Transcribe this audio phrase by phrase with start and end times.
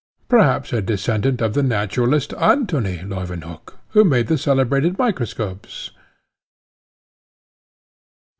[0.27, 5.91] perhaps a descendant of the naturalist, Antony Leuwenhock, who made the celebrated microscopes."